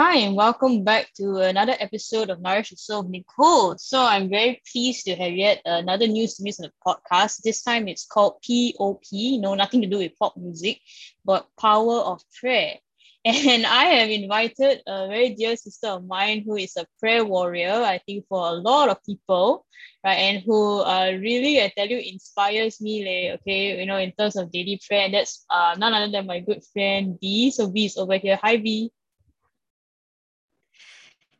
[0.00, 3.76] Hi, and welcome back to another episode of Nourish of Nicole.
[3.78, 7.42] So, I'm very pleased to have yet another new series on the podcast.
[7.42, 10.78] This time it's called POP, no, nothing to do with pop music,
[11.24, 12.76] but Power of Prayer.
[13.24, 17.82] And I have invited a very dear sister of mine who is a prayer warrior,
[17.82, 19.66] I think, for a lot of people,
[20.04, 20.14] right?
[20.14, 24.36] And who uh, really, I tell you, inspires me, like, okay, you know, in terms
[24.36, 25.06] of daily prayer.
[25.06, 27.50] And that's uh, none other than my good friend Bea.
[27.50, 28.38] So, Bea is over here.
[28.40, 28.92] Hi, Bea.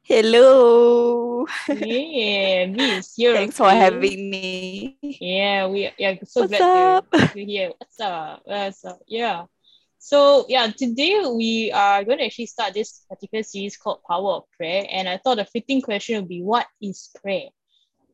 [0.08, 1.44] Hello.
[1.68, 3.34] Yeah, is here.
[3.36, 4.96] Thanks for having me.
[5.02, 7.10] Yeah, we are so What's glad up?
[7.10, 7.72] to be here.
[7.76, 8.40] What's up?
[8.46, 9.00] What's up?
[9.06, 9.44] Yeah.
[9.98, 14.44] So yeah, today we are going to actually start this particular series called Power of
[14.56, 17.50] Prayer, and I thought a fitting question would be, what is prayer?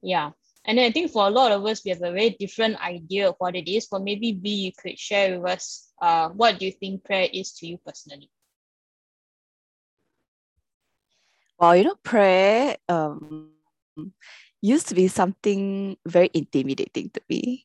[0.03, 0.33] Yeah.
[0.65, 3.29] And then I think for a lot of us, we have a very different idea
[3.29, 3.87] of what it is.
[3.87, 7.53] But maybe Bea, you could share with us, uh, what do you think prayer is
[7.59, 8.31] to you personally?
[11.65, 13.49] Well, you know, prayer um
[14.61, 17.65] used to be something very intimidating to me.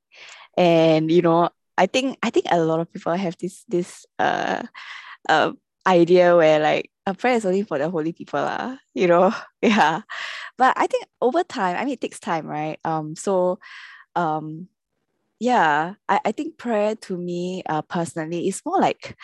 [0.58, 4.64] And you know, I think I think a lot of people have this this uh
[5.30, 5.52] uh
[5.88, 9.34] idea where like a prayer is only for the holy people, lah, you know.
[9.62, 10.02] Yeah.
[10.58, 12.80] But I think over time, I mean it takes time, right?
[12.86, 13.60] Um so
[14.16, 14.70] um
[15.40, 19.18] yeah, I, I think prayer to me uh personally is more like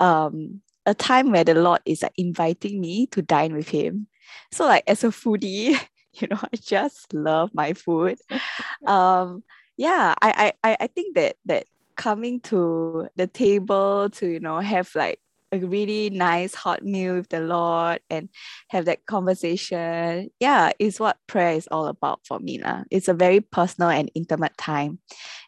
[0.00, 4.08] um a time where the Lord is like inviting me to dine with him.
[4.52, 5.78] So like as a foodie,
[6.14, 8.18] you know, I just love my food.
[8.86, 9.44] Um,
[9.76, 14.58] yeah, I, I I I think that that coming to the table to, you know,
[14.58, 15.20] have like
[15.52, 18.28] a really nice hot meal with the Lord and
[18.68, 22.58] have that conversation, yeah, is what prayer is all about for me.
[22.58, 22.84] Lah.
[22.90, 24.98] It's a very personal and intimate time.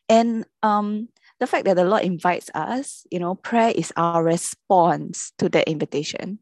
[0.09, 1.09] And um
[1.41, 5.69] the fact that the Lord invites us, you know, prayer is our response to that
[5.69, 6.39] invitation.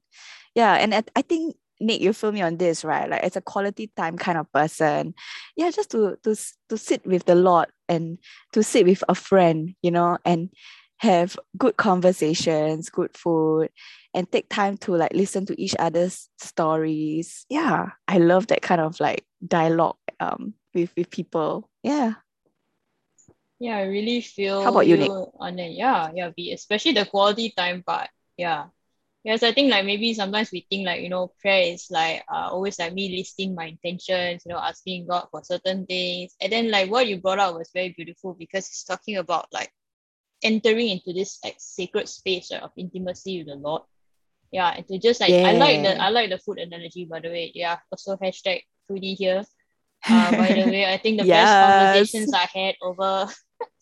[0.55, 3.09] Yeah, and I, I think Nick, you feel me on this, right?
[3.09, 5.15] Like it's a quality time kind of person.
[5.57, 6.37] Yeah, just to to
[6.69, 8.19] to sit with the Lord and
[8.53, 10.51] to sit with a friend, you know, and
[10.99, 13.71] have good conversations, good food,
[14.13, 17.47] and take time to like listen to each other's stories.
[17.49, 21.71] Yeah, I love that kind of like dialogue um with with people.
[21.83, 22.15] Yeah.
[23.59, 25.11] Yeah, I really feel How about you, Nick?
[25.11, 25.73] on it.
[25.73, 28.09] Yeah, yeah, be especially the quality time part.
[28.37, 28.69] Yeah.
[29.23, 32.49] Yes, I think like maybe sometimes we think like, you know, prayer is like uh,
[32.51, 36.35] always like me listing my intentions, you know, asking God for certain things.
[36.41, 39.71] And then like what you brought up was very beautiful because it's talking about like
[40.43, 43.83] entering into this like sacred space right, of intimacy with the Lord.
[44.53, 47.29] Yeah, and to just like I like the I like the food analogy by the
[47.29, 47.53] way.
[47.55, 49.45] Yeah, also hashtag foodie here.
[50.09, 53.29] Uh, by the way, I think the best conversations I had over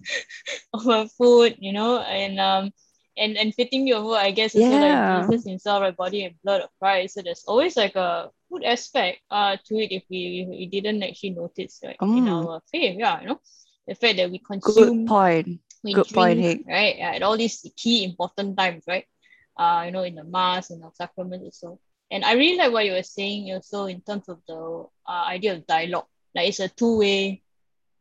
[0.75, 2.73] over food, you know, and um
[3.19, 4.69] and and fitting me over, I guess Yeah.
[4.81, 7.15] like Jesus himself, right, body and blood of Christ.
[7.15, 11.03] So there's always like a good aspect uh to it if we if we didn't
[11.03, 13.41] actually notice like in Mm, our faith, yeah, you know,
[13.87, 15.61] the fact that we good consume, point.
[15.85, 16.65] we Good point, drink, Hick.
[16.67, 19.07] right, yeah, at all these key important times, right?
[19.57, 21.79] Uh, you know, in the mass and the sacraments also.
[22.11, 25.55] And I really like what you were saying also in terms of the uh, idea
[25.55, 26.07] of dialogue.
[26.35, 27.43] Like it's a two-way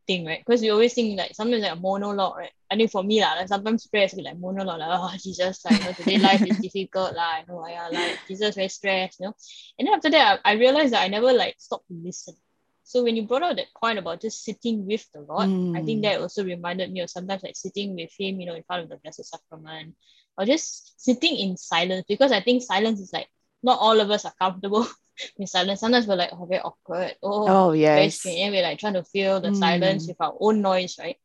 [0.08, 0.40] thing, right?
[0.46, 2.52] Because we always think like sometimes like a monologue, right?
[2.72, 5.80] I think for me lah, like sometimes prayer is like monologue, like oh Jesus, like
[5.80, 9.28] you know, today life is difficult, lah, you know, yeah, like Jesus very stressed, you
[9.28, 9.36] know.
[9.80, 12.36] And then after that, I, I realized that I never like stopped to listen.
[12.84, 16.02] So when you brought out that point about just sitting with the Lord, I think
[16.02, 18.84] Mm, that also reminded me of sometimes like sitting with Him, you know, in front
[18.84, 19.96] of the Blessed Sacrament,
[20.38, 23.28] or just sitting in silence because I think silence is like
[23.68, 24.88] not all of us are comfortable
[25.40, 25.82] in silence.
[25.82, 28.26] Sometimes we're like, oh, very awkward, oh, Oh, yes.
[28.26, 31.18] And we're like trying to fill the silence Mm, with our own noise, right?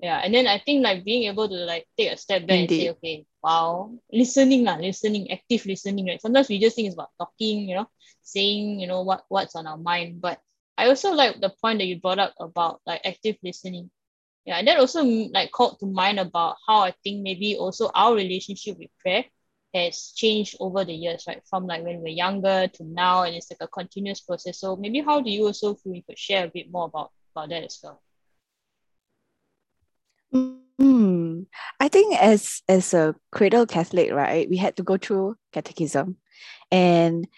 [0.00, 0.20] Yeah.
[0.24, 2.90] And then I think like being able to like take a step back and say,
[2.90, 6.20] okay, wow, listening, lah, listening, active listening, right?
[6.20, 7.88] Sometimes we just think it's about talking, you know,
[8.22, 10.20] saying, you know, what what's on our mind.
[10.20, 10.40] But
[10.78, 13.90] I also like the point that you brought up about like active listening.
[14.46, 17.90] Yeah, and that also mm, like called to mind about how I think maybe also
[17.94, 19.24] our relationship with prayer
[19.74, 21.42] has changed over the years, right?
[21.48, 24.58] From like when we're younger to now, and it's like a continuous process.
[24.58, 27.48] So maybe how do you also feel you could share a bit more about about
[27.50, 28.00] that as well?
[30.80, 31.46] Mm,
[31.80, 36.16] I think as as a cradle Catholic, right, we had to go through catechism.
[36.70, 37.28] And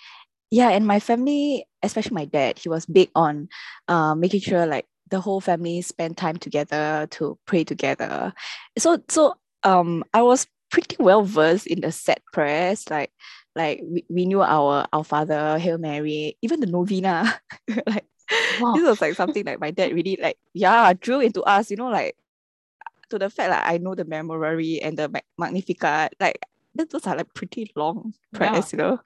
[0.51, 3.49] yeah, and my family, especially my dad, he was big on
[3.89, 8.33] uh, making sure like the whole family spend time together to pray together.
[8.79, 13.11] So so um I was pretty well versed in the set prayers, like
[13.55, 17.39] like we, we knew our our father, Hail Mary, even the novena.
[17.87, 18.07] like
[18.61, 18.73] Wow.
[18.75, 21.89] this was like something like my dad really like yeah drew into us, you know,
[21.89, 22.17] like
[23.11, 26.41] to the fact like I know the memorare and the Magnificat, like
[26.75, 28.77] those are like pretty long prayers, yeah.
[28.77, 29.01] you know.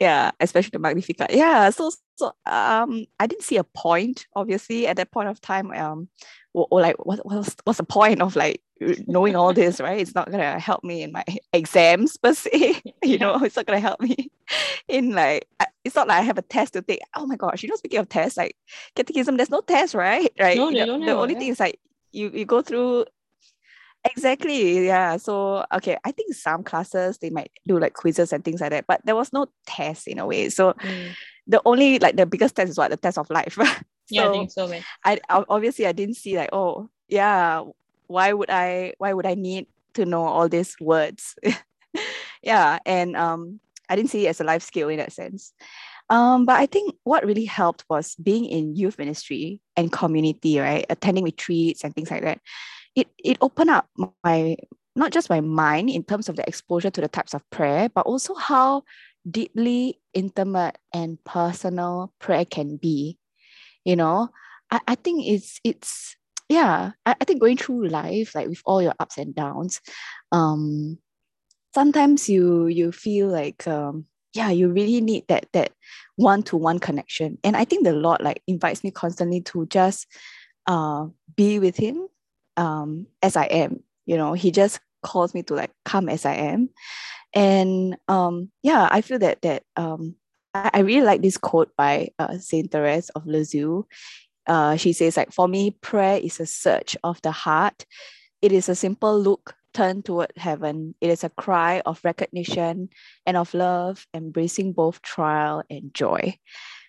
[0.00, 1.30] Yeah, especially the Magnificat.
[1.32, 4.26] Yeah, so so um, I didn't see a point.
[4.34, 6.08] Obviously, at that point of time, um,
[6.54, 8.60] or, or like what what's what's the point of like
[9.06, 10.00] knowing all this, right?
[10.00, 12.82] It's not gonna help me in my exams per se.
[13.02, 14.30] you know, it's not gonna help me
[14.88, 15.48] in like
[15.84, 17.00] it's not like I have a test to take.
[17.14, 18.56] Oh my gosh, you know, speaking of tests, like
[18.94, 20.30] catechism, there's no test, right?
[20.38, 20.56] Right.
[20.56, 21.40] No, the, don't the only yeah.
[21.40, 21.78] thing is like
[22.12, 23.06] you you go through
[24.04, 28.60] exactly yeah so okay i think some classes they might do like quizzes and things
[28.60, 31.14] like that but there was no test in a way so Mm.
[31.46, 33.56] the only like the biggest test is what the test of life
[34.10, 34.82] Yeah, I think so, man.
[35.04, 37.62] I obviously I didn't see like oh yeah
[38.06, 41.36] why would I why would I need to know all these words?
[42.42, 45.52] Yeah and um I didn't see it as a life skill in that sense.
[46.10, 50.84] Um but I think what really helped was being in youth ministry and community right?
[50.90, 52.40] Attending retreats and things like that.
[52.96, 53.86] It it opened up
[54.24, 54.56] my
[54.96, 58.06] not just my mind in terms of the exposure to the types of prayer but
[58.06, 58.82] also how
[59.30, 63.18] deeply intimate and personal prayer can be
[63.84, 64.28] you know?
[64.70, 66.16] I, I think it's it's
[66.48, 69.80] yeah I, I think going through life like with all your ups and downs
[70.32, 70.98] um
[71.74, 75.72] sometimes you you feel like um yeah you really need that that
[76.16, 77.38] one-to-one connection.
[77.44, 80.06] And i think the lord like invites me constantly to just
[80.66, 81.06] uh
[81.36, 82.08] be with him
[82.56, 83.82] um as i am.
[84.06, 86.70] You know he just calls me to like come as i am.
[87.34, 90.16] And um yeah i feel that that um
[90.54, 93.84] I, really like this quote by uh, Saint Therese of Lisieux.
[94.46, 97.86] Uh, she says like for me, prayer is a search of the heart.
[98.42, 100.94] It is a simple look turned toward heaven.
[101.00, 102.90] It is a cry of recognition
[103.24, 106.36] and of love, embracing both trial and joy.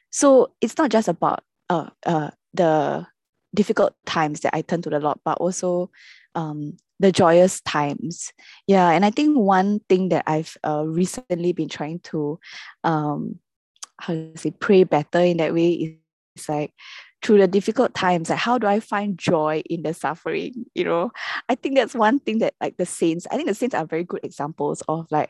[0.10, 3.08] So it's not just about uh, uh, the
[3.56, 5.92] difficult times that I turn to the Lord, but also
[6.36, 8.34] um, the joyous times.
[8.68, 12.40] Yeah, and I think one thing that I've uh, recently been trying to
[12.84, 13.40] um,
[14.04, 15.98] how to say pray better in that way
[16.36, 16.74] is like
[17.24, 21.10] through the difficult times like how do i find joy in the suffering you know?
[21.48, 24.04] I think that's one thing that like the saints i think the saints are very
[24.04, 25.30] good examples of like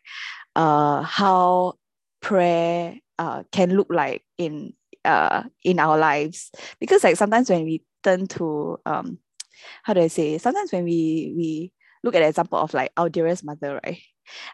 [0.56, 1.76] uh how
[2.22, 4.74] prayer uh can look like in
[5.06, 6.52] uh in our lives.
[6.80, 9.20] Because like sometimes when we turn to um
[9.84, 11.72] how do i say sometimes when we we
[12.04, 14.02] look at the example of like our dearest mother right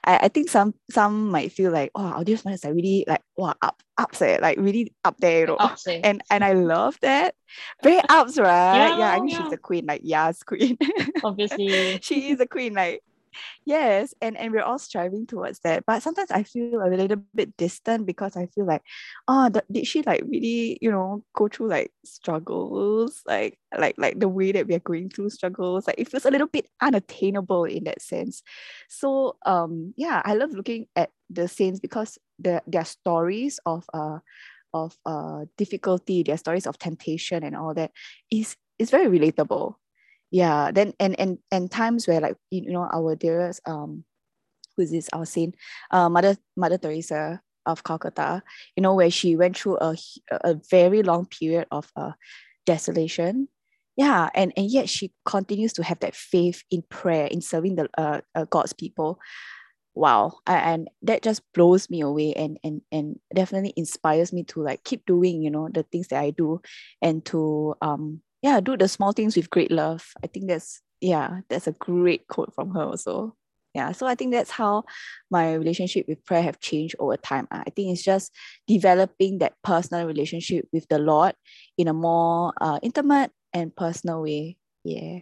[0.04, 3.21] I, I think some some might feel like oh our mother is like really like
[3.38, 6.00] wow up upset like really up there you know Ups, eh?
[6.04, 7.36] and and I love that
[7.83, 9.44] very ups right yeah, I Yeah, think yeah.
[9.44, 10.77] she's a queen like yes queen
[11.24, 12.00] Obviously.
[12.01, 13.01] she is a queen like
[13.66, 17.56] yes and and we're all striving towards that but sometimes i feel a little bit
[17.58, 18.81] distant because i feel like
[19.28, 23.22] oh did she like really you know go through like struggles?
[23.26, 25.88] Like like like the way that we are going through struggles.
[25.88, 28.42] Like it feels a little bit unattainable in that sense.
[28.90, 34.20] So um yeah i love looking at the saints because the, their stories of uh
[34.74, 37.92] of uh difficulty their stories of temptation and all that
[38.31, 39.76] is is very relatable
[40.31, 44.04] yeah then and and and times where like you know our dearest um
[44.80, 45.10] who's this?
[45.12, 45.56] Our saint
[45.92, 48.42] uh mother mother teresa of calcutta
[48.76, 49.96] you know where she went through a
[50.31, 52.12] a very long period of uh
[52.66, 53.50] desolation.
[53.98, 57.90] Yeah and and yet she continues to have that faith in prayer in serving the
[57.98, 59.20] uh, uh god's people.
[59.96, 64.86] Wow and that just blows me away and and and definitely inspires me to like
[64.86, 66.62] keep doing you know the things that i do
[67.02, 70.06] and to um yeah do the small things with great love.
[70.24, 73.36] I think that's yeah that's a great quote from her also.
[73.76, 74.84] Yeah so i think that's how
[75.30, 77.48] my relationship with prayer have changed over time.
[77.52, 78.34] I think it's just
[78.68, 81.36] developing that personal relationship with the lord
[81.78, 84.58] in a more uh, intimate and personal way.
[84.84, 85.19] Yeah.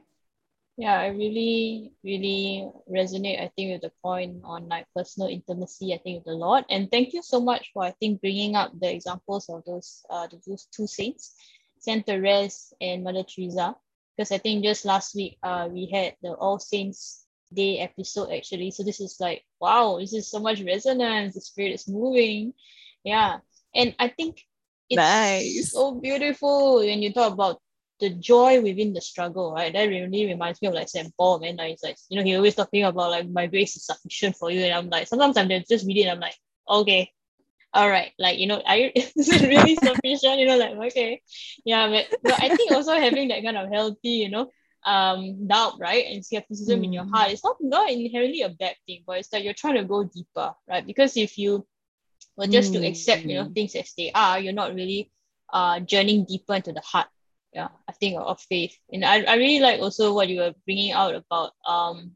[0.78, 5.98] Yeah, I really, really resonate, I think, with the point on like personal intimacy, I
[5.98, 6.66] think, with the Lord.
[6.70, 10.28] And thank you so much for, I think, bringing up the examples of those, uh,
[10.46, 11.34] those two saints,
[11.80, 13.76] Saint Therese and Mother Teresa.
[14.16, 18.72] Because I think just last week, uh, we had the All Saints Day episode, actually.
[18.72, 21.36] So this is like, wow, this is so much resonance.
[21.36, 22.54] The spirit is moving.
[23.04, 23.38] Yeah.
[23.76, 24.42] And I think
[24.90, 25.72] it's Nice.
[25.72, 27.62] so beautiful when you talk about
[28.00, 29.74] the joy within the struggle, right?
[29.74, 31.12] That really reminds me of like St.
[31.18, 31.58] Paul, man.
[31.58, 34.62] Like, like, you know, he always talking about like my grace is sufficient for you.
[34.62, 36.36] And I'm like, sometimes I'm just reading, I'm like,
[36.70, 37.12] okay,
[37.78, 40.40] all right, like, you know, are you is it really sufficient?
[40.40, 41.22] You know, like, okay.
[41.66, 44.52] Yeah, but, but I think also having that kind of healthy, you know,
[44.86, 46.06] um doubt, right?
[46.08, 47.12] And skepticism in your Mm.
[47.12, 50.04] heart, it's not not inherently a bad thing, but it's that you're trying to go
[50.06, 50.86] deeper, right?
[50.86, 51.68] Because if you
[52.38, 53.54] were just to accept, you know, Mm.
[53.54, 55.12] things as they are, you're not really
[55.54, 57.08] uh journeying deeper into the heart
[57.54, 60.92] yeah i think of faith and I, I really like also what you were bringing
[60.94, 62.16] out about um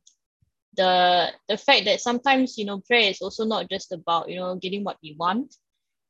[0.76, 4.56] the the fact that sometimes you know prayer is also not just about you know
[4.56, 5.54] getting what we want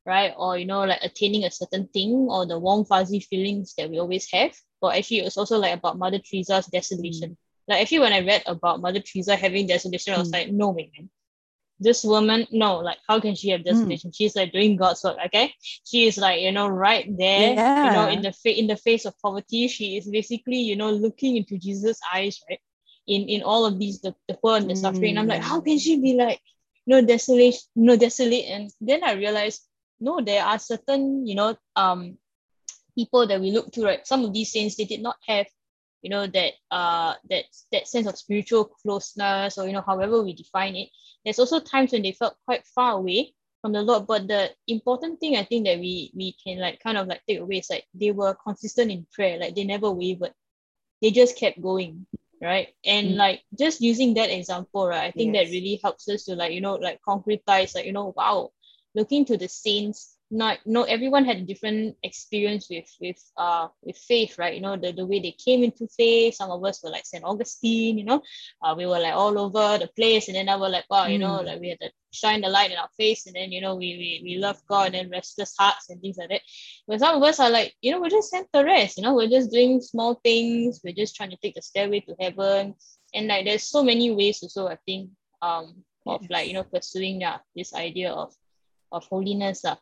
[0.06, 3.90] right or you know like attaining a certain thing or the warm fuzzy feelings that
[3.90, 7.36] we always have but actually it's also like about mother teresa's desolation mm.
[7.68, 10.34] like actually when i read about mother teresa having desolation i was mm.
[10.34, 11.08] like no way man
[11.78, 13.64] this woman no like how can she have mm.
[13.64, 14.14] desolation mm.
[14.16, 15.52] she's like doing god's work okay
[15.84, 17.86] she is like you know right there yeah.
[17.86, 20.90] you know in the fa- in the face of poverty she is basically you know
[20.90, 22.60] looking into jesus eyes right
[23.06, 25.18] in in all of these the, the poor and the suffering.
[25.18, 26.40] I'm like, how can she be like,
[26.86, 28.44] no desolation, no desolate?
[28.46, 29.62] And then I realized,
[30.00, 32.18] no, there are certain, you know, um
[32.94, 34.06] people that we look to, right?
[34.06, 35.46] Some of these saints, they did not have,
[36.02, 40.34] you know, that uh that that sense of spiritual closeness, or you know, however we
[40.34, 40.88] define it.
[41.24, 44.06] There's also times when they felt quite far away from the Lord.
[44.06, 47.40] But the important thing I think that we we can like kind of like take
[47.40, 50.34] away is like they were consistent in prayer, like they never wavered.
[51.00, 52.06] They just kept going
[52.42, 53.16] right and mm.
[53.16, 55.46] like just using that example right i think yes.
[55.46, 58.50] that really helps us to like you know like concretize like you know wow
[58.94, 63.96] looking to the saints not no everyone had a different experience with with uh with
[63.98, 64.54] faith right?
[64.54, 67.24] You know the, the way they came into faith some of us were like saint
[67.24, 68.22] augustine you know?
[68.62, 71.18] Uh, we were like all over the place and then i was like wow you
[71.18, 71.44] know mm.
[71.44, 73.96] like we had to shine the light in our face and then you know we
[73.96, 76.40] we, we love god and restless hearts and things like that.
[76.88, 79.14] But some of us are like you know we're just sent to rest you know?
[79.14, 82.74] We're just doing small things we're just trying to take the stairway to heaven.
[83.14, 85.10] And like there's so many ways also i think
[85.42, 88.34] um of like you know pursuing yeah, this idea of
[88.90, 89.76] of holiness uh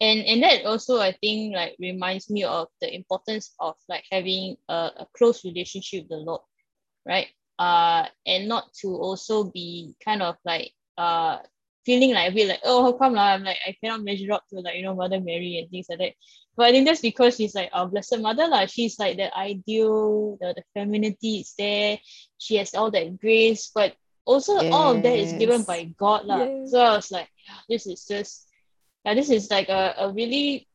[0.00, 4.56] and and that also I think like reminds me of the importance of like having
[4.68, 6.40] a, a close relationship with the Lord,
[7.06, 7.28] right?
[7.58, 11.38] Uh, and not to also be kind of like uh
[11.84, 14.44] feeling like a bit like oh how come lah I'm like I cannot measure up
[14.50, 16.12] to like you know Mother Mary and things like that.
[16.56, 18.66] But I think that's because she's like our blessed mother lah.
[18.66, 21.98] She's like the ideal, the, the femininity is there.
[22.38, 24.72] She has all that grace, but also yes.
[24.72, 26.44] all of that is given by God lah.
[26.44, 26.72] Yes.
[26.72, 28.49] So I was like, yeah, this is just
[29.04, 30.68] yeah, this is like a, a really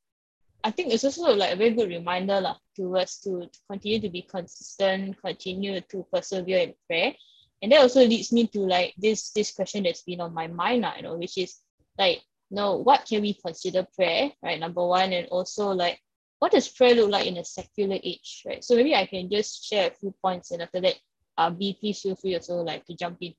[0.66, 4.10] I think it's also like a very good reminder lah, to us to, continue to
[4.10, 7.14] be consistent, continue to persevere in prayer.
[7.62, 10.82] And that also leads me to like this this question that's been on my mind
[10.82, 11.62] now, you know, which is
[12.00, 14.60] like, no, what can we consider prayer, right?
[14.60, 16.02] Number one, and also like
[16.40, 18.64] what does prayer look like in a secular age, right?
[18.64, 20.96] So maybe I can just share a few points and after that,
[21.38, 23.36] uh, Bea please feel free also like to jump in.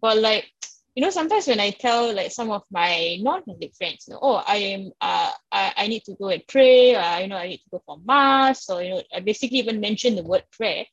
[0.00, 0.50] But like
[0.98, 4.42] you know, sometimes when I tell like some of my non-Catholic friends, you know, oh,
[4.44, 7.58] I am, uh, I, I need to go and pray, uh, you know, I need
[7.58, 10.84] to go for mass, or you know, I basically even mention the word prayer.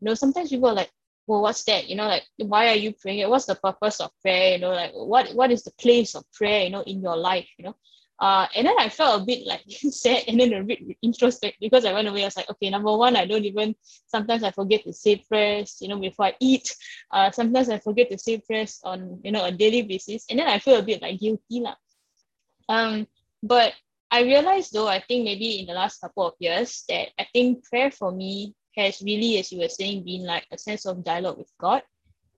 [0.00, 0.90] You know, sometimes people are like,
[1.28, 1.88] well, what's that?
[1.88, 3.30] You know, like why are you praying?
[3.30, 4.54] What's the purpose of prayer?
[4.54, 6.64] You know, like what what is the place of prayer?
[6.64, 7.48] You know, in your life.
[7.56, 7.76] You know,
[8.22, 11.84] uh, and then I felt a bit like sad and then a bit introspect because
[11.84, 12.22] I went away.
[12.22, 13.74] I was like, okay, number one, I don't even,
[14.06, 16.72] sometimes I forget to say prayers, you know, before I eat.
[17.10, 20.26] Uh, sometimes I forget to say prayers on, you know, a daily basis.
[20.30, 21.66] And then I feel a bit like guilty.
[21.66, 21.74] Lah.
[22.68, 23.08] Um,
[23.42, 23.72] but
[24.12, 27.64] I realized though, I think maybe in the last couple of years that I think
[27.64, 31.38] prayer for me has really, as you were saying, been like a sense of dialogue
[31.38, 31.82] with God.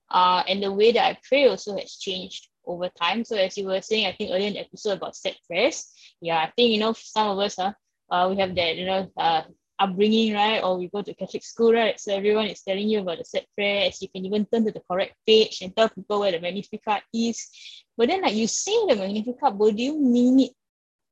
[0.09, 3.23] Uh, and the way that I pray also has changed over time.
[3.25, 5.91] So as you were saying, I think earlier in the episode about set prayers,
[6.21, 7.73] yeah, I think you know some of us, uh,
[8.09, 9.43] uh we have that you know uh
[9.79, 10.61] upbringing, right?
[10.63, 11.99] Or we go to Catholic school, right?
[11.99, 14.01] So everyone is telling you about the set prayers.
[14.01, 17.49] You can even turn to the correct page and tell people where the Magnificat is.
[17.97, 20.51] But then like you say the Magnificat, but do you mean it?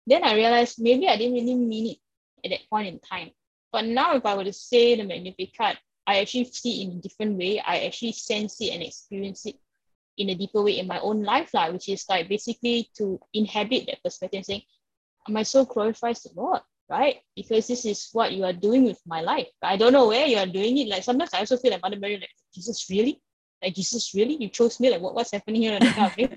[0.06, 1.98] Then I realized maybe I didn't really mean it
[2.46, 3.32] at that point in time.
[3.72, 7.02] But now if I were to say the Magnificat, I actually see it in a
[7.02, 7.60] different way.
[7.60, 9.56] I actually sense it and experience it
[10.18, 13.88] in a deeper way in my own life, like, which is like basically to inhabit
[13.88, 14.62] that perspective saying,
[15.28, 17.18] my soul glorifies the Lord, right?
[17.36, 19.48] Because this is what you are doing with my life.
[19.62, 20.90] I don't know where you are doing it.
[20.90, 23.23] Like sometimes I also feel like Mother Mary, like, Jesus, really?
[23.64, 24.36] Like Jesus, really?
[24.36, 24.92] You chose me?
[24.92, 25.80] Like what, what's happening here?
[25.80, 26.30] That kind of thing.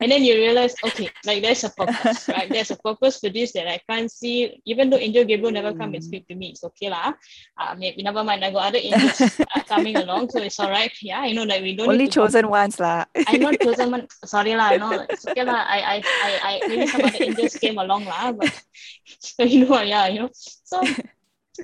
[0.00, 2.48] and then you realize, okay, like there's a purpose, right?
[2.48, 4.60] There's a purpose for this that I can't see.
[4.66, 6.06] Even though Angel Gabriel never come and mm.
[6.06, 7.14] speak to me, it's okay lah.
[7.56, 8.44] Uh, maybe never mind.
[8.44, 10.92] I got other angels uh, coming along, so it's all right.
[11.00, 13.08] Yeah, you know, like we don't only chosen ones lah.
[13.16, 14.04] I not chosen one.
[14.24, 15.64] Sorry lah, you know, like, it's okay lah.
[15.64, 18.52] I, I, I, I, maybe some other angels came along lah, but
[19.40, 20.30] you know, yeah, you know.
[20.34, 20.84] So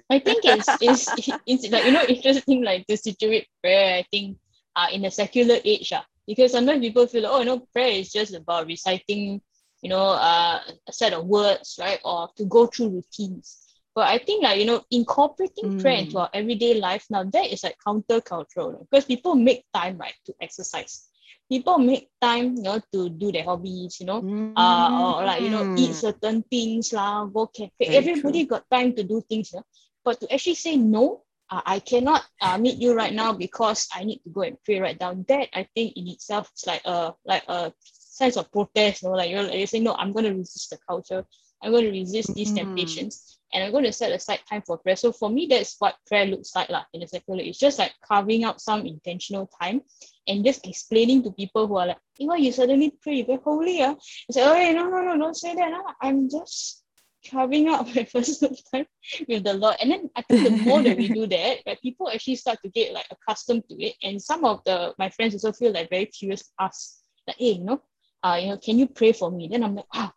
[0.09, 1.05] I think it's, it's,
[1.45, 3.99] it's like you know interesting like to situate prayer.
[3.99, 4.39] I think
[4.77, 5.93] uh, in a secular age.
[5.93, 9.41] Uh, because sometimes people feel like, oh, you know, prayer is just about reciting,
[9.83, 11.99] you know, uh, a set of words, right?
[12.05, 13.67] Or to go through routines.
[13.95, 15.83] But I think like, you know, incorporating mm.
[15.83, 20.15] prayer into our everyday life now, that is like countercultural because people make time, right,
[20.27, 21.09] to exercise.
[21.51, 24.53] People make time, you know, to do their hobbies, you know, mm.
[24.57, 27.73] uh, or like, you know, eat certain things, lah, go cafe.
[27.81, 28.59] Very Everybody true.
[28.59, 29.65] got time to do things, you know?
[30.05, 34.05] but to actually say no uh, I cannot uh, meet you right now because I
[34.05, 35.15] need to go and pray right now.
[35.29, 39.03] That I think in itself is like a like a sense of protest.
[39.03, 41.25] You know, like you're, you're saying, no, I'm going to resist the culture.
[41.63, 42.57] I'm going to resist these Mm.
[42.57, 44.97] temptations, and I'm going to set aside time for prayer.
[44.97, 46.85] So for me, that's what prayer looks like, lah.
[46.95, 49.83] In a secular, it's just like carving out some intentional time
[50.27, 53.27] and just explaining to people who are like, hey, know, you suddenly pray?
[53.29, 53.95] You're holy, ah.
[54.29, 55.73] It's like, oh, hey, no, no, no, don't say that.
[55.75, 55.95] Ah.
[56.01, 56.85] I'm just
[57.29, 58.87] carving out my personal time
[59.29, 59.77] with the Lord.
[59.81, 62.71] And then I think the more that we do that, right, people actually start to
[62.71, 63.95] get like accustomed to it.
[64.03, 67.53] And some of the my friends also feel like very curious to ask, like, hey,
[67.53, 67.83] you know,
[68.23, 69.49] uh, you know, can you pray for me?
[69.49, 70.13] Then I'm like, wow,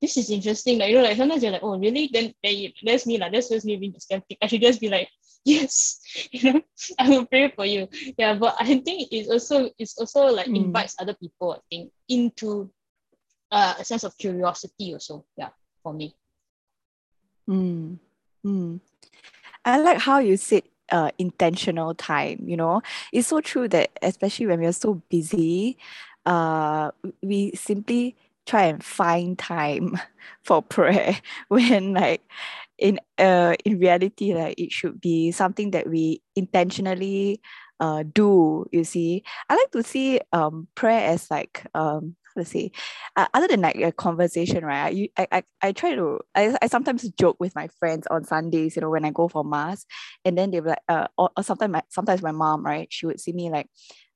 [0.00, 0.78] this is interesting.
[0.78, 2.10] Like, you know, like sometimes you're like, oh, really?
[2.12, 4.38] Then, then that's me, like, that's just me being the skeptic.
[4.42, 5.08] I should just be like,
[5.44, 6.62] yes, you know,
[6.98, 7.88] I will pray for you.
[8.16, 10.56] Yeah, but I think it's also it's also like Mm.
[10.56, 12.70] invites other people, I think, into
[13.50, 15.24] uh, a sense of curiosity also.
[15.36, 15.50] Yeah,
[15.82, 16.16] for me.
[17.48, 17.98] Mm,
[18.46, 18.80] mm.
[19.64, 22.82] I like how you said uh, intentional time, you know.
[23.12, 25.78] It's so true that especially when we are so busy,
[26.26, 26.90] uh,
[27.22, 29.98] we simply try and find time
[30.42, 31.16] for prayer
[31.48, 32.22] when like
[32.78, 37.40] in uh in reality like it should be something that we intentionally
[37.80, 39.22] uh do, you see.
[39.50, 42.70] I like to see um prayer as like um how to say
[43.16, 44.84] uh, other than like a conversation, right?
[44.86, 48.24] I, you- I, I, I try to, I, I sometimes joke with my friends on
[48.24, 49.86] Sundays, you know, when I go for mass,
[50.24, 53.06] and then they'll be like, uh, or, or sometimes, my, sometimes my mom, right, she
[53.06, 53.68] would see me like,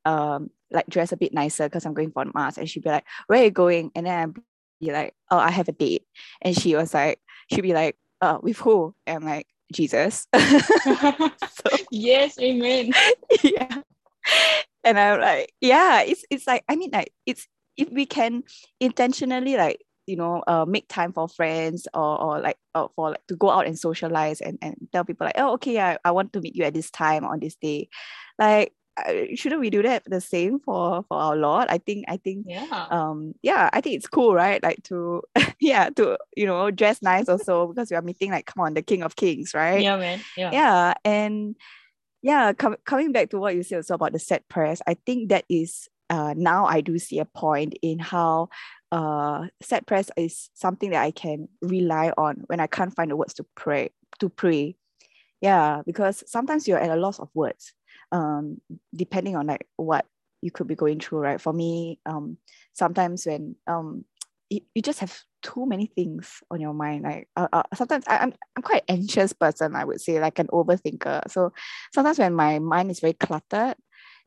[0.05, 3.05] um, like dress a bit nicer because I'm going for mass, and she'd be like,
[3.27, 4.35] "Where are you going?" And then I'd
[4.81, 6.05] be like, "Oh, I have a date,"
[6.43, 7.21] and she was like,
[7.51, 12.93] she'd be like, "Uh, with who?" And I'm like, "Jesus." so yes, amen.
[13.43, 13.83] yeah
[14.85, 18.43] and i'm like yeah it's it's like i mean like it's if we can
[18.81, 23.27] intentionally like you know uh, make time for friends or, or like or for like
[23.27, 26.33] to go out and socialize and, and tell people like oh okay yeah I want
[26.35, 27.89] to meet you at this time on this day
[28.39, 28.73] like
[29.05, 32.47] uh, shouldn't we do that the same for for our lord i think i think
[32.49, 32.87] Yeah.
[32.91, 35.23] um yeah i think it's cool right like to
[35.61, 38.81] yeah to you know dress nice also because we are meeting like come on the
[38.81, 40.21] king of kings right Yeah, man.
[40.35, 40.51] Yeah.
[40.51, 41.57] yeah and
[42.23, 45.29] yeah com- coming back to what you said also about the set prayers i think
[45.29, 48.49] that is uh, now i do see a point in how
[48.93, 53.17] uh, set prayers is something that i can rely on when i can't find the
[53.17, 54.77] words to pray to pray.
[55.41, 57.73] Yeah because sometimes you're at a loss of words
[58.13, 58.61] um,
[58.95, 60.07] depending on like what
[60.41, 61.41] you could be going through right?
[61.41, 62.39] For me um,
[62.73, 64.05] sometimes when um,
[64.49, 68.19] you, you just have too many things on your mind like uh, uh, sometimes I,
[68.19, 71.31] I'm, I'm quite anxious person i would say like an overthinker.
[71.31, 71.53] So
[71.95, 73.77] sometimes when my mind is very cluttered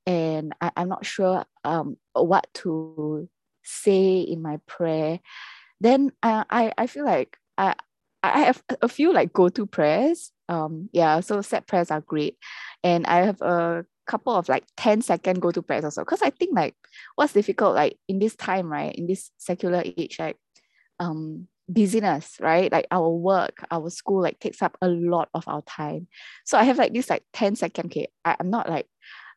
[0.06, 3.30] and I, i'm not sure um, what to
[3.70, 5.20] say in my prayer.
[5.80, 7.76] Then uh, I, I feel like I,
[8.24, 10.32] I have a few like go-to prayers.
[10.50, 12.38] Um yeah so set prayers are great.
[12.84, 16.02] And i have a couple of like 10 second go-to prayers also.
[16.02, 16.76] Because i think like
[17.16, 20.38] what's difficult like in this time right in this secular age like
[21.00, 22.72] um busyness right?
[22.72, 26.08] Like our work our school like takes up a lot of our time.
[26.46, 28.88] So i have like this like 10 second okay I, i'm not like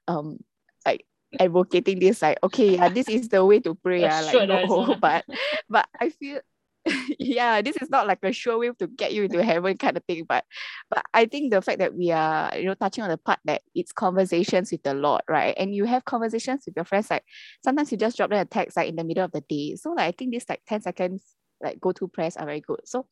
[0.09, 0.39] um
[0.87, 1.05] like
[1.41, 5.25] advocating this like okay yeah this is the way to pray yeah like no but
[5.69, 6.41] but i feel
[7.19, 10.05] yeah this is not like a sure way to get you into heaven kind of
[10.05, 10.45] thing but
[10.91, 13.63] but i think the fact that we are you know touching on the part that
[13.75, 15.55] it's conversations with the lord right?
[15.59, 17.25] And you have conversations with your friends like
[17.63, 19.77] sometimes you just drop them a text like in the middle of the day.
[19.77, 21.25] So like i think this like 10 seconds
[21.63, 22.81] like go to prayers are very good.
[22.85, 23.07] So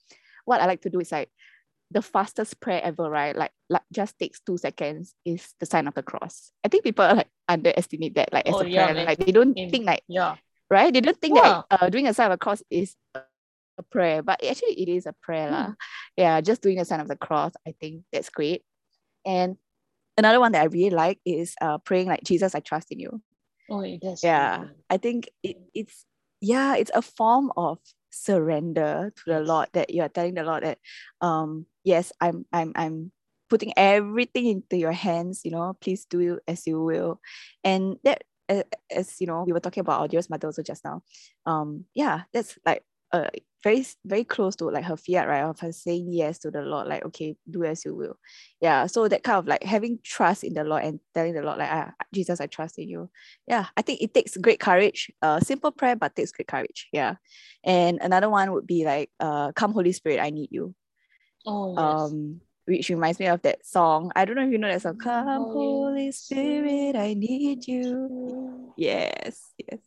[0.44, 1.30] what i like to do is like
[1.90, 5.94] the fastest prayer ever right like, like just takes two seconds is the sign of
[5.94, 9.06] the cross i think people like underestimate that like as Oh, a yeah, prayer man.
[9.06, 9.70] like they don't Same.
[9.70, 10.36] think like Yeah.
[10.70, 10.94] right?
[10.94, 11.62] They don't think Yeah.
[11.68, 15.06] that uh, doing a sign of the cross is a prayer, but actually it is
[15.06, 15.50] a prayer.
[15.50, 15.74] lah.
[16.16, 18.62] Yeah, just doing a sign of the cross, I think that's great.
[19.26, 19.56] And
[20.16, 23.20] another one that I really like is uh, praying like, Jesus, I trust in you.
[23.68, 24.22] Oh, it does.
[24.22, 26.06] Yeah, I think it, it's,
[26.40, 27.78] yeah, it's a form of
[28.10, 30.78] surrender to the Lord that you're telling the Lord that,
[31.20, 33.12] um, yes, I'm, I'm, I'm
[33.48, 37.20] putting everything into your hands, you know, please do as you will.
[37.64, 40.84] And that, a- as you know, we were talking about our dearest mother also just
[40.84, 41.02] now.
[41.46, 43.28] Um, yeah, that's like uh
[43.62, 45.42] very very close to like her fiat, right?
[45.42, 48.18] Of her saying yes to the Lord, like okay, do as you will.
[48.60, 48.86] Yeah.
[48.86, 51.70] So that kind of like having trust in the Lord and telling the Lord, like,
[51.70, 53.10] ah, Jesus, I trust in you.
[53.46, 55.10] Yeah, I think it takes great courage.
[55.20, 56.88] Uh simple prayer, but takes great courage.
[56.92, 57.16] Yeah.
[57.64, 60.74] And another one would be like, uh, come Holy Spirit, I need you
[61.46, 62.10] Oh, yes.
[62.10, 64.12] um which reminds me of that song.
[64.14, 64.96] I don't know if you know that song.
[64.96, 68.72] Come, Holy Holy Spirit, I need you.
[68.76, 69.80] Yes, yes.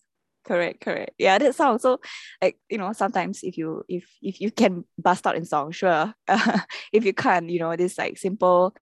[0.45, 1.12] Correct, correct.
[1.17, 1.79] Yeah, that song.
[1.79, 1.99] So
[2.41, 6.13] like, you know, sometimes if you if if you can bust out in song, sure.
[6.91, 8.75] if you can't, you know, this like simple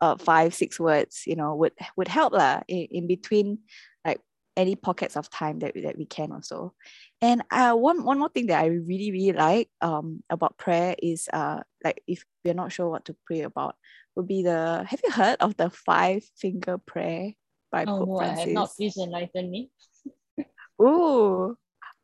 [0.00, 3.58] uh, five six words you know would would help lah in, in between
[4.04, 4.20] like
[4.56, 6.74] any pockets of time that, that we can also
[7.22, 11.28] and uh, one one more thing that i really really like um about prayer is
[11.32, 13.76] uh like if you're not sure what to pray about
[14.16, 17.32] would be the have you heard of the five finger prayer
[17.70, 18.38] by oh Pope no Francis?
[18.38, 19.70] i have not please enlighten me
[20.80, 21.56] Ooh,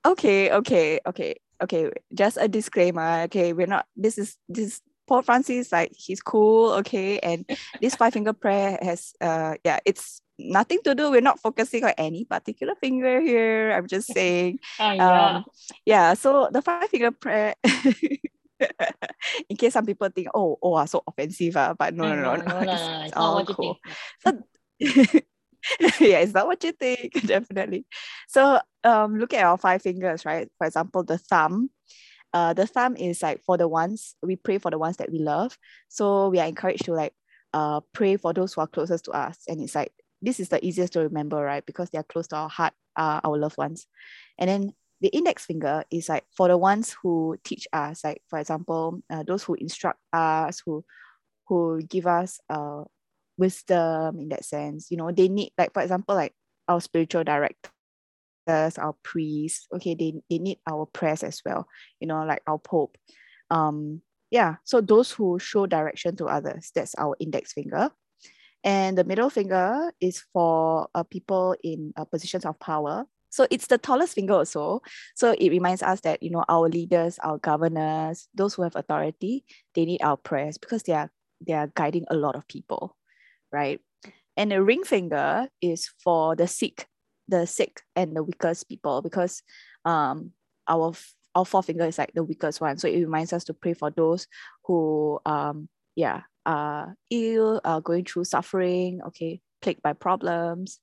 [0.04, 1.90] okay, okay, okay, okay.
[2.14, 3.22] Just a disclaimer.
[3.24, 3.86] Okay, we're not.
[3.96, 5.72] This is this Pope Francis.
[5.72, 6.72] Like he's cool.
[6.84, 7.48] Okay, and
[7.80, 9.14] this five finger prayer has.
[9.20, 11.10] Uh, yeah, it's nothing to do.
[11.10, 13.72] We're not focusing on any particular finger here.
[13.72, 14.58] I'm just saying.
[14.78, 15.36] oh, yeah.
[15.36, 15.44] Um,
[15.84, 16.14] yeah.
[16.14, 17.54] So the five finger prayer.
[19.50, 22.44] in case some people think, oh, oh, so offensive, uh, but no, no, no, no,
[22.44, 23.78] no, no, no, no, it's, it's all not what you cool.
[24.24, 24.42] think.
[25.12, 25.20] So
[26.00, 27.87] yeah, it's not what you think, definitely.
[28.29, 30.48] So um look at our five fingers, right?
[30.59, 31.70] For example, the thumb.
[32.35, 35.18] Uh, the thumb is like for the ones we pray for the ones that we
[35.18, 35.57] love.
[35.88, 37.14] So we are encouraged to like
[37.55, 39.38] uh pray for those who are closest to us.
[39.48, 41.64] And it's like this is the easiest to remember, right?
[41.64, 43.87] Because they are close to our heart, uh, our loved ones.
[44.38, 48.38] And then the index finger is like for the ones who teach us, like for
[48.38, 50.85] example, uh, those who instruct us, who
[51.48, 52.85] who give us uh
[53.37, 54.90] wisdom in that sense.
[54.90, 56.35] You know, they need like for example, like
[56.68, 61.66] our spiritual directors, our priests, okay, they, they need our prayers as well,
[62.01, 62.96] you know, like our Pope.
[63.51, 67.90] Um, yeah, so those who show direction to others, that's our index finger.
[68.64, 73.05] And the middle finger is for uh, people in uh, positions of power.
[73.31, 74.81] So it's the tallest finger also.
[75.14, 79.44] So it reminds us that, you know, our leaders, our governors, those who have authority,
[79.75, 81.11] they need our prayers because they are
[81.46, 82.96] they are guiding a lot of people
[83.52, 83.80] right?
[84.37, 86.87] And the ring finger is for the sick,
[87.28, 89.42] the sick and the weakest people because
[89.85, 90.32] um
[90.68, 90.92] our
[91.35, 92.78] our forefinger is like the weakest one.
[92.78, 94.26] So it reminds us to pray for those
[94.64, 100.80] who um yeah are ill, are going through suffering, okay, plagued by problems.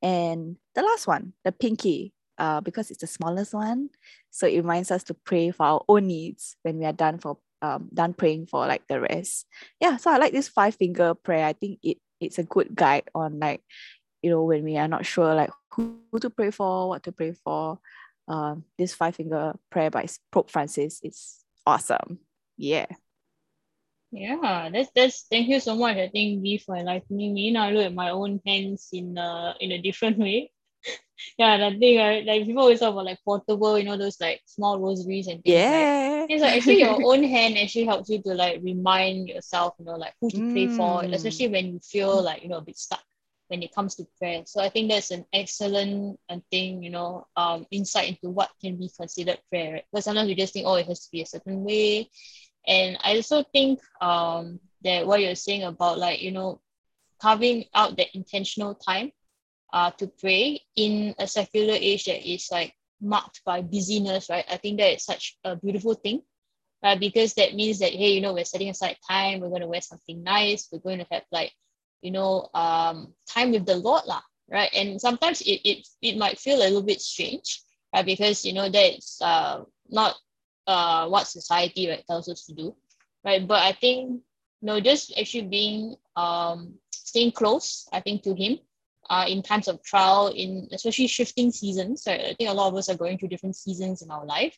[0.00, 3.90] And the last one, the pinky, uh, because it's the smallest one.
[4.30, 7.38] So it reminds us to pray for our own needs when we are done for
[7.62, 9.46] um, done praying for like the rest.
[9.80, 11.46] Yeah, so I like this five finger prayer.
[11.46, 13.62] I think it it's a good guide on like,
[14.22, 17.32] you know, when we are not sure like who, to pray for, what to pray
[17.32, 17.78] for.
[18.28, 22.18] Um, this five finger prayer by Pope Francis is awesome.
[22.56, 22.86] Yeah.
[24.12, 25.96] Yeah, that's that's thank you so much.
[25.96, 27.50] I think Bea for enlightening me.
[27.50, 30.52] Now I look at my own hands in uh in a different way.
[31.38, 34.40] yeah, I think uh, like people always talk about like portable, you know, those like
[34.46, 35.66] small rosaries and things.
[35.70, 35.70] Yeah.
[35.70, 35.88] Right?
[36.28, 39.96] It's like actually your own hand actually helps you to like remind yourself, you know,
[39.96, 41.12] like who to pray for, Mm.
[41.12, 43.02] especially when you feel like, you know, a bit stuck
[43.48, 44.42] when it comes to prayer.
[44.46, 48.76] So I think that's an excellent uh, thing, you know, um, insight into what can
[48.76, 49.72] be considered prayer.
[49.74, 49.84] Right?
[49.90, 52.08] Because sometimes we just think, oh, it has to be a certain way.
[52.66, 56.60] And I also think um that what you're saying about like, you know,
[57.20, 59.12] carving out that intentional time
[59.72, 64.44] uh, to pray in a secular age that is like marked by busyness, right?
[64.50, 66.22] I think that is such a beautiful thing,
[66.82, 66.98] right?
[66.98, 69.80] Because that means that, hey, you know, we're setting aside time, we're going to wear
[69.80, 71.52] something nice, we're going to have like,
[72.02, 74.70] you know, um, time with the Lord, lah, right?
[74.74, 77.62] And sometimes it, it, it might feel a little bit strange,
[77.94, 78.04] right?
[78.04, 80.16] Because, you know, that's uh, not
[80.66, 82.74] uh, what society right, tells us to do,
[83.24, 83.46] right?
[83.46, 88.58] But I think, you know, just actually being, um, staying close, I think, to Him,
[89.12, 92.02] uh, in times of trial, in especially shifting seasons.
[92.04, 94.56] So I think a lot of us are going through different seasons in our life,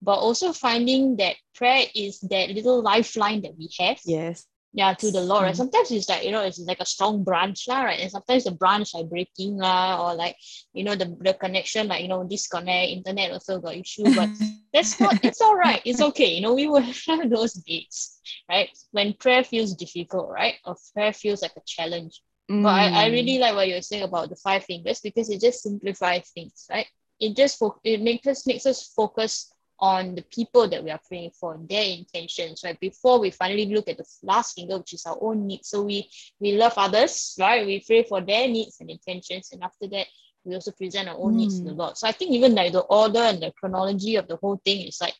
[0.00, 4.00] but also finding that prayer is that little lifeline that we have.
[4.06, 4.46] Yes.
[4.72, 5.48] Yeah, to the Lord.
[5.48, 5.56] Mm.
[5.56, 8.00] Sometimes it's like, you know, it's like a strong branch, lah, right?
[8.00, 10.36] And sometimes the branch like breaking, lah, or like,
[10.72, 14.30] you know, the, the connection, like, you know, disconnect, internet also got issue, but
[14.72, 15.82] that's not, it's all right.
[15.84, 16.32] It's okay.
[16.32, 18.16] You know, we will have those days,
[18.48, 18.70] right?
[18.92, 20.54] When prayer feels difficult, right?
[20.64, 22.22] Or prayer feels like a challenge.
[22.58, 23.10] But I, I Mm.
[23.10, 26.86] really like what you're saying about the five fingers because it just simplifies things, right?
[27.20, 31.00] It just fo- it makes us makes us focus on the people that we are
[31.08, 32.78] praying for, their intentions, right?
[32.80, 35.68] Before we finally look at the last finger, which is our own needs.
[35.68, 36.08] So we
[36.40, 37.66] we love others, right?
[37.66, 40.06] We pray for their needs and intentions, and after that,
[40.44, 41.74] we also present our own needs to the Mm.
[41.74, 41.96] Lord.
[41.96, 45.00] So I think even like the order and the chronology of the whole thing is
[45.00, 45.14] like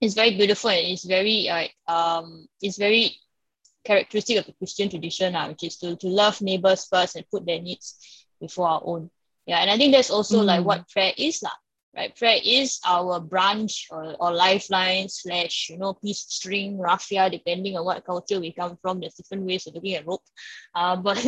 [0.00, 3.16] it's very beautiful and it's very like um it's very
[3.84, 7.46] characteristic of the Christian tradition, uh, which is to, to love neighbors first and put
[7.46, 9.10] their needs before our own.
[9.46, 10.64] Yeah, and I think that's also like Mm.
[10.64, 11.50] what prayer is, lah.
[11.94, 17.76] Right, prayer is our branch or, or lifeline slash you know peace string raffia depending
[17.76, 19.00] on what culture we come from.
[19.00, 20.24] There's different ways of looking at rope,
[20.74, 21.20] uh, but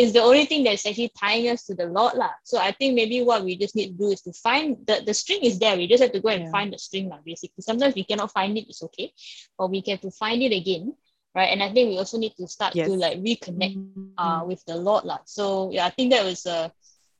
[0.00, 2.32] it's the only thing that's actually tying us to the Lord lah.
[2.42, 5.12] So I think maybe what we just need to do is to find the the
[5.12, 5.76] string is there.
[5.76, 6.52] We just have to go and Yeah.
[6.56, 7.20] find the string lah.
[7.20, 8.64] Basically, sometimes we cannot find it.
[8.64, 9.12] It's okay,
[9.58, 10.96] but we have to find it again
[11.34, 11.50] right?
[11.50, 12.86] And I think we also need to start Yes.
[12.86, 13.78] to like reconnect
[14.18, 15.20] uh with the Lord lah.
[15.24, 16.72] So yeah, I think that was a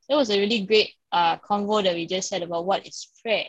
[0.09, 3.47] that was a really great uh convo that we just had about what is prayer.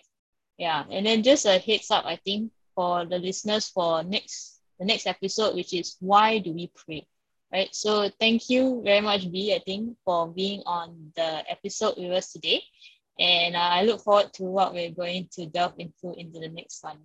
[0.57, 4.85] Yeah, and then just a heads up, I think for the listeners for next the
[4.85, 7.07] next episode, which is why do we pray,
[7.51, 7.73] right?
[7.73, 9.55] So thank you very much, Bea.
[9.55, 12.61] I think for being on the episode with us today,
[13.19, 16.83] and uh, I look forward to what we're going to delve into into the next
[16.83, 16.97] one.